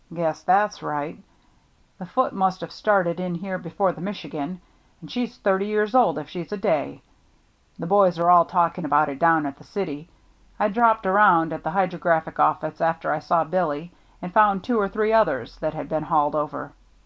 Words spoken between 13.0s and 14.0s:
I saw Billy,